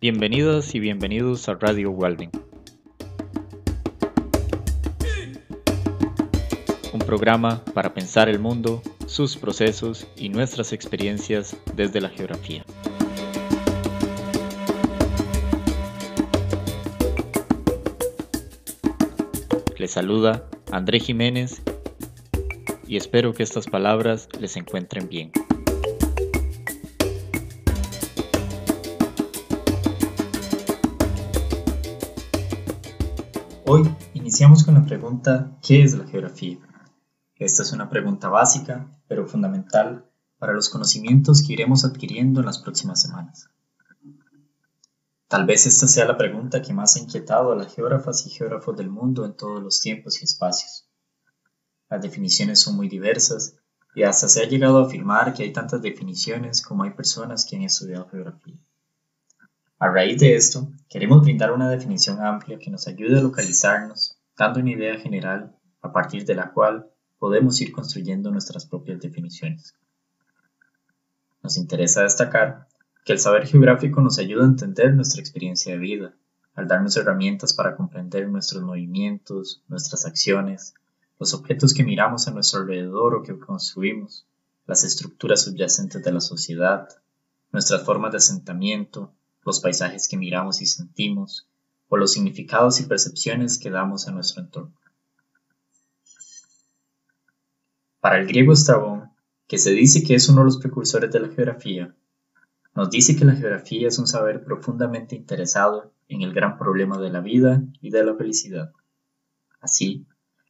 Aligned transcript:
Bienvenidas 0.00 0.76
y 0.76 0.78
bienvenidos 0.78 1.48
a 1.48 1.54
Radio 1.54 1.90
Walden. 1.90 2.30
Un 6.92 7.00
programa 7.00 7.64
para 7.74 7.92
pensar 7.94 8.28
el 8.28 8.38
mundo, 8.38 8.80
sus 9.06 9.36
procesos 9.36 10.06
y 10.14 10.28
nuestras 10.28 10.72
experiencias 10.72 11.56
desde 11.74 12.00
la 12.00 12.10
geografía. 12.10 12.64
Les 19.78 19.90
saluda 19.90 20.48
André 20.70 21.00
Jiménez 21.00 21.60
y 22.86 22.96
espero 22.96 23.34
que 23.34 23.42
estas 23.42 23.66
palabras 23.66 24.28
les 24.38 24.56
encuentren 24.56 25.08
bien. 25.08 25.32
Hoy 33.70 33.82
iniciamos 34.14 34.64
con 34.64 34.76
la 34.76 34.86
pregunta 34.86 35.58
¿qué 35.60 35.82
es 35.82 35.92
la 35.92 36.06
geografía? 36.06 36.56
Esta 37.36 37.62
es 37.62 37.70
una 37.74 37.90
pregunta 37.90 38.30
básica, 38.30 38.98
pero 39.06 39.26
fundamental 39.26 40.10
para 40.38 40.54
los 40.54 40.70
conocimientos 40.70 41.42
que 41.42 41.52
iremos 41.52 41.84
adquiriendo 41.84 42.40
en 42.40 42.46
las 42.46 42.60
próximas 42.60 43.02
semanas. 43.02 43.50
Tal 45.28 45.44
vez 45.44 45.66
esta 45.66 45.86
sea 45.86 46.06
la 46.06 46.16
pregunta 46.16 46.62
que 46.62 46.72
más 46.72 46.96
ha 46.96 47.00
inquietado 47.00 47.52
a 47.52 47.56
las 47.56 47.74
geógrafas 47.74 48.26
y 48.26 48.30
geógrafos 48.30 48.74
del 48.74 48.88
mundo 48.88 49.26
en 49.26 49.36
todos 49.36 49.62
los 49.62 49.82
tiempos 49.82 50.22
y 50.22 50.24
espacios. 50.24 50.88
Las 51.90 52.00
definiciones 52.00 52.62
son 52.62 52.74
muy 52.74 52.88
diversas 52.88 53.58
y 53.94 54.02
hasta 54.04 54.28
se 54.28 54.40
ha 54.40 54.48
llegado 54.48 54.78
a 54.78 54.86
afirmar 54.86 55.34
que 55.34 55.42
hay 55.42 55.52
tantas 55.52 55.82
definiciones 55.82 56.62
como 56.62 56.84
hay 56.84 56.92
personas 56.92 57.44
que 57.44 57.56
han 57.56 57.62
estudiado 57.64 58.08
geografía. 58.08 58.64
A 59.80 59.86
raíz 59.88 60.18
de 60.18 60.34
esto, 60.34 60.72
queremos 60.88 61.22
brindar 61.22 61.52
una 61.52 61.70
definición 61.70 62.20
amplia 62.20 62.58
que 62.58 62.68
nos 62.68 62.88
ayude 62.88 63.18
a 63.18 63.22
localizarnos, 63.22 64.18
dando 64.36 64.58
una 64.58 64.72
idea 64.72 64.98
general 64.98 65.54
a 65.82 65.92
partir 65.92 66.24
de 66.24 66.34
la 66.34 66.50
cual 66.50 66.90
podemos 67.20 67.60
ir 67.60 67.70
construyendo 67.70 68.32
nuestras 68.32 68.66
propias 68.66 69.00
definiciones. 69.00 69.76
Nos 71.44 71.56
interesa 71.56 72.02
destacar 72.02 72.66
que 73.04 73.12
el 73.12 73.20
saber 73.20 73.46
geográfico 73.46 74.00
nos 74.00 74.18
ayuda 74.18 74.42
a 74.42 74.48
entender 74.48 74.94
nuestra 74.94 75.20
experiencia 75.20 75.72
de 75.72 75.78
vida, 75.78 76.14
al 76.56 76.66
darnos 76.66 76.96
herramientas 76.96 77.54
para 77.54 77.76
comprender 77.76 78.28
nuestros 78.28 78.64
movimientos, 78.64 79.62
nuestras 79.68 80.06
acciones, 80.06 80.74
los 81.20 81.34
objetos 81.34 81.72
que 81.72 81.84
miramos 81.84 82.26
a 82.26 82.32
nuestro 82.32 82.62
alrededor 82.62 83.14
o 83.14 83.22
que 83.22 83.38
construimos, 83.38 84.26
las 84.66 84.82
estructuras 84.82 85.42
subyacentes 85.42 86.02
de 86.02 86.12
la 86.12 86.20
sociedad, 86.20 86.88
nuestras 87.52 87.84
formas 87.84 88.10
de 88.10 88.18
asentamiento, 88.18 89.12
los 89.48 89.60
paisajes 89.60 90.06
que 90.06 90.18
miramos 90.18 90.60
y 90.60 90.66
sentimos, 90.66 91.48
o 91.88 91.96
los 91.96 92.12
significados 92.12 92.80
y 92.80 92.84
percepciones 92.84 93.58
que 93.58 93.70
damos 93.70 94.06
a 94.06 94.12
nuestro 94.12 94.42
entorno. 94.42 94.74
Para 97.98 98.18
el 98.18 98.26
griego 98.26 98.52
Estrabón, 98.52 99.10
que 99.46 99.56
se 99.56 99.70
dice 99.70 100.02
que 100.02 100.14
es 100.14 100.28
uno 100.28 100.40
de 100.40 100.44
los 100.44 100.58
precursores 100.58 101.10
de 101.10 101.20
la 101.20 101.28
geografía, 101.28 101.94
nos 102.74 102.90
dice 102.90 103.16
que 103.16 103.24
la 103.24 103.34
geografía 103.34 103.88
es 103.88 103.98
un 103.98 104.06
saber 104.06 104.44
profundamente 104.44 105.16
interesado 105.16 105.92
en 106.08 106.20
el 106.20 106.34
gran 106.34 106.58
problema 106.58 106.98
de 106.98 107.10
la 107.10 107.20
vida 107.20 107.62
y 107.80 107.88
de 107.90 108.04
la 108.04 108.14
felicidad. 108.14 108.72
Así, 109.60 110.06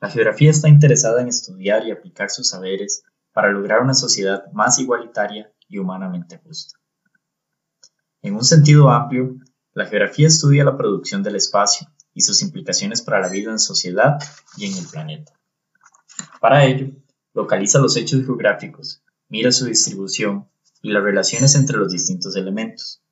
la 0.00 0.10
geografía 0.10 0.50
está 0.50 0.68
interesada 0.68 1.22
en 1.22 1.28
estudiar 1.28 1.86
y 1.86 1.92
aplicar 1.92 2.28
sus 2.28 2.48
saberes 2.48 3.04
para 3.32 3.50
lograr 3.50 3.80
una 3.80 3.94
sociedad 3.94 4.52
más 4.52 4.78
igualitaria 4.78 5.50
y 5.66 5.78
humanamente 5.78 6.38
justa. 6.44 6.81
En 8.22 8.36
un 8.36 8.44
sentido 8.44 8.88
amplio, 8.88 9.36
la 9.74 9.86
geografía 9.86 10.28
estudia 10.28 10.62
la 10.62 10.76
producción 10.76 11.24
del 11.24 11.34
espacio 11.34 11.88
y 12.14 12.20
sus 12.20 12.40
implicaciones 12.42 13.02
para 13.02 13.20
la 13.20 13.28
vida 13.28 13.50
en 13.50 13.58
sociedad 13.58 14.16
y 14.56 14.66
en 14.66 14.78
el 14.78 14.86
planeta. 14.86 15.32
Para 16.40 16.64
ello, 16.64 16.92
localiza 17.34 17.80
los 17.80 17.96
hechos 17.96 18.24
geográficos, 18.24 19.02
mira 19.28 19.50
su 19.50 19.64
distribución 19.64 20.48
y 20.82 20.92
las 20.92 21.02
relaciones 21.02 21.56
entre 21.56 21.78
los 21.78 21.90
distintos 21.90 22.36
elementos. 22.36 23.02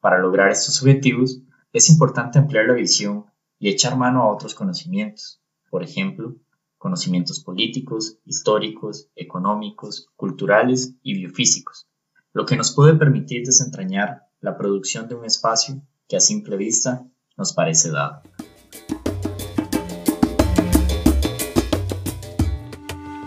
Para 0.00 0.18
lograr 0.18 0.50
estos 0.50 0.82
objetivos, 0.82 1.40
es 1.72 1.88
importante 1.88 2.38
ampliar 2.38 2.66
la 2.66 2.74
visión 2.74 3.24
y 3.58 3.70
echar 3.70 3.96
mano 3.96 4.22
a 4.22 4.30
otros 4.30 4.54
conocimientos, 4.54 5.40
por 5.70 5.82
ejemplo, 5.82 6.36
conocimientos 6.76 7.40
políticos, 7.40 8.18
históricos, 8.26 9.08
económicos, 9.16 10.10
culturales 10.14 10.94
y 11.02 11.14
biofísicos, 11.14 11.88
lo 12.34 12.44
que 12.44 12.56
nos 12.56 12.74
puede 12.74 12.94
permitir 12.96 13.46
desentrañar 13.46 14.28
la 14.42 14.56
producción 14.56 15.08
de 15.08 15.14
un 15.14 15.24
espacio 15.24 15.80
que 16.08 16.16
a 16.16 16.20
simple 16.20 16.56
vista 16.56 17.06
nos 17.36 17.54
parece 17.54 17.90
dado. 17.90 18.22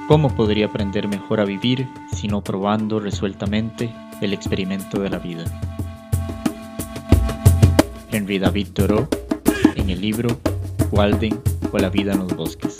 ¿Cómo 0.07 0.35
podría 0.35 0.67
aprender 0.67 1.07
mejor 1.07 1.39
a 1.39 1.45
vivir 1.45 1.87
si 2.13 2.27
no 2.27 2.43
probando 2.43 2.99
resueltamente 2.99 3.91
el 4.21 4.33
experimento 4.33 4.99
de 4.99 5.09
la 5.09 5.17
vida? 5.17 5.45
Henry 8.11 8.37
David 8.37 8.67
Thoreau 8.73 9.07
en 9.75 9.89
el 9.89 9.99
libro 9.99 10.37
Walden 10.91 11.41
o 11.71 11.77
la 11.79 11.89
vida 11.89 12.13
en 12.13 12.19
los 12.19 12.35
bosques. 12.35 12.77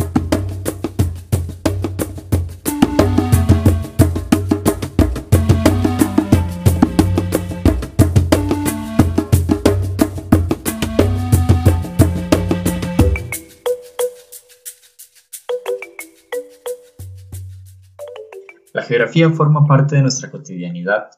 Geografía 18.85 19.29
forma 19.31 19.66
parte 19.66 19.96
de 19.96 20.03
nuestra 20.03 20.29
cotidianidad. 20.29 21.09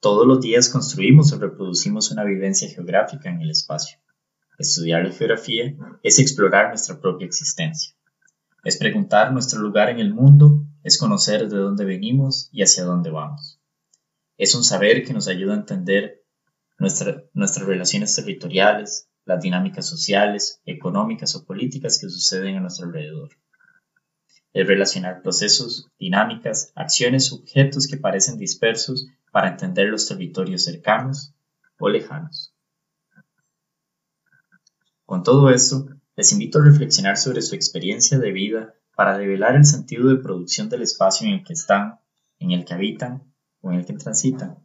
Todos 0.00 0.26
los 0.26 0.40
días 0.40 0.68
construimos 0.68 1.32
o 1.32 1.38
reproducimos 1.38 2.10
una 2.10 2.24
vivencia 2.24 2.68
geográfica 2.68 3.28
en 3.28 3.42
el 3.42 3.50
espacio. 3.50 3.98
Estudiar 4.58 5.04
la 5.04 5.12
geografía 5.12 5.76
es 6.02 6.18
explorar 6.18 6.68
nuestra 6.68 7.00
propia 7.00 7.26
existencia. 7.26 7.94
Es 8.64 8.78
preguntar 8.78 9.32
nuestro 9.32 9.60
lugar 9.60 9.90
en 9.90 9.98
el 9.98 10.14
mundo, 10.14 10.64
es 10.82 10.98
conocer 10.98 11.48
de 11.48 11.58
dónde 11.58 11.84
venimos 11.84 12.48
y 12.50 12.62
hacia 12.62 12.84
dónde 12.84 13.10
vamos. 13.10 13.60
Es 14.38 14.54
un 14.54 14.64
saber 14.64 15.04
que 15.04 15.12
nos 15.12 15.28
ayuda 15.28 15.52
a 15.52 15.58
entender 15.58 16.24
nuestras 16.78 17.66
relaciones 17.66 18.16
territoriales, 18.16 19.08
las 19.26 19.40
dinámicas 19.42 19.86
sociales, 19.86 20.62
económicas 20.64 21.34
o 21.36 21.44
políticas 21.44 21.98
que 21.98 22.08
suceden 22.08 22.56
a 22.56 22.60
nuestro 22.60 22.86
alrededor 22.86 23.30
es 24.54 24.66
relacionar 24.68 25.20
procesos, 25.20 25.90
dinámicas, 25.98 26.72
acciones, 26.76 27.32
objetos 27.32 27.88
que 27.88 27.96
parecen 27.96 28.38
dispersos 28.38 29.08
para 29.32 29.48
entender 29.48 29.88
los 29.88 30.06
territorios 30.06 30.62
cercanos 30.62 31.34
o 31.78 31.88
lejanos. 31.88 32.54
Con 35.04 35.24
todo 35.24 35.50
esto, 35.50 35.88
les 36.16 36.32
invito 36.32 36.60
a 36.60 36.64
reflexionar 36.64 37.16
sobre 37.16 37.42
su 37.42 37.56
experiencia 37.56 38.18
de 38.20 38.30
vida 38.30 38.74
para 38.94 39.18
develar 39.18 39.56
el 39.56 39.64
sentido 39.64 40.08
de 40.08 40.22
producción 40.22 40.68
del 40.68 40.82
espacio 40.82 41.26
en 41.26 41.34
el 41.34 41.44
que 41.44 41.52
están, 41.52 41.98
en 42.38 42.52
el 42.52 42.64
que 42.64 42.74
habitan 42.74 43.24
o 43.60 43.72
en 43.72 43.80
el 43.80 43.84
que 43.84 43.94
transitan. 43.94 44.64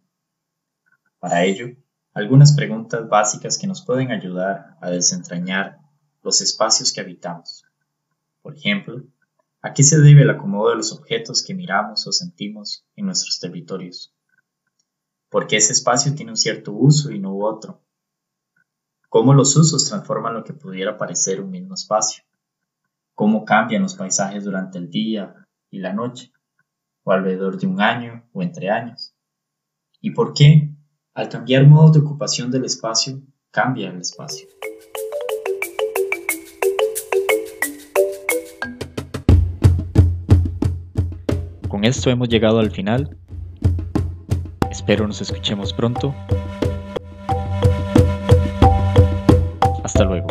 Para 1.18 1.44
ello, 1.46 1.76
algunas 2.14 2.56
preguntas 2.56 3.10
básicas 3.10 3.58
que 3.58 3.66
nos 3.66 3.84
pueden 3.84 4.12
ayudar 4.12 4.78
a 4.82 4.92
desentrañar 4.92 5.80
los 6.22 6.42
espacios 6.42 6.94
que 6.94 7.02
habitamos. 7.02 7.66
Por 8.44 8.56
ejemplo, 8.56 9.04
¿A 9.62 9.74
qué 9.74 9.84
se 9.84 10.00
debe 10.00 10.22
el 10.22 10.30
acomodo 10.30 10.70
de 10.70 10.78
los 10.78 10.94
objetos 10.94 11.44
que 11.44 11.54
miramos 11.54 12.08
o 12.08 12.14
sentimos 12.14 12.86
en 12.96 13.08
nuestros 13.08 13.40
territorios? 13.40 14.16
¿Por 15.30 15.48
qué 15.48 15.58
ese 15.58 15.74
espacio 15.74 16.16
tiene 16.16 16.32
un 16.32 16.38
cierto 16.38 16.72
uso 16.72 17.12
y 17.12 17.20
no 17.20 17.38
otro? 17.38 17.84
¿Cómo 19.10 19.34
los 19.34 19.58
usos 19.58 19.84
transforman 19.86 20.34
lo 20.34 20.46
que 20.46 20.54
pudiera 20.54 20.98
parecer 20.98 21.42
un 21.42 21.52
mismo 21.52 21.74
espacio? 21.74 22.24
¿Cómo 23.16 23.44
cambian 23.44 23.82
los 23.82 23.96
paisajes 23.96 24.46
durante 24.46 24.78
el 24.78 24.90
día 24.90 25.46
y 25.70 25.80
la 25.80 25.92
noche? 25.92 26.32
¿O 27.04 27.12
alrededor 27.12 27.60
de 27.60 27.68
un 27.68 27.82
año 27.82 28.30
o 28.32 28.42
entre 28.42 28.70
años? 28.70 29.14
¿Y 30.00 30.12
por 30.12 30.34
qué, 30.34 30.74
al 31.14 31.28
cambiar 31.28 31.68
modos 31.68 31.94
de 31.94 32.00
ocupación 32.00 32.50
del 32.50 32.64
espacio, 32.64 33.22
cambia 33.52 33.90
el 33.90 34.00
espacio? 34.00 34.48
Con 41.80 41.86
esto 41.86 42.10
hemos 42.10 42.28
llegado 42.28 42.60
al 42.60 42.72
final. 42.72 43.16
Espero 44.70 45.08
nos 45.08 45.22
escuchemos 45.22 45.72
pronto. 45.72 46.14
Hasta 49.82 50.04
luego. 50.04 50.28